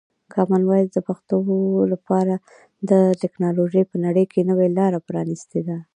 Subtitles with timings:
[0.33, 1.37] کامن وایس د پښتو
[1.93, 2.33] لپاره
[2.89, 5.77] د ټکنالوژۍ په نړۍ کې نوې لاره پرانیستې ده.